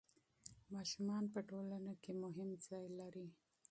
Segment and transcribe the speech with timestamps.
[0.73, 3.27] ماشومان په ټولنه کې مهم ځای لري.